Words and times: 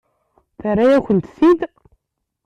Terra-yakent-t-id? 0.59 1.59